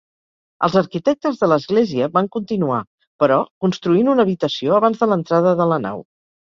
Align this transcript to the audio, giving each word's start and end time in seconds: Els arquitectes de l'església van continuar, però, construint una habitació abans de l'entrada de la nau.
Els 0.67 0.77
arquitectes 0.79 1.37
de 1.41 1.49
l'església 1.51 2.09
van 2.17 2.31
continuar, 2.37 2.81
però, 3.25 3.39
construint 3.69 4.13
una 4.17 4.29
habitació 4.31 4.79
abans 4.83 5.03
de 5.07 5.15
l'entrada 5.15 5.57
de 5.65 5.73
la 5.75 5.85
nau. 5.89 6.09